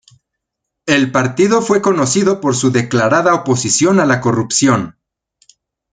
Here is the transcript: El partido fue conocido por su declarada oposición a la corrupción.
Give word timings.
El 0.87 1.11
partido 1.11 1.61
fue 1.61 1.79
conocido 1.83 2.41
por 2.41 2.55
su 2.55 2.71
declarada 2.71 3.35
oposición 3.35 3.99
a 3.99 4.05
la 4.07 4.19
corrupción. 4.19 4.97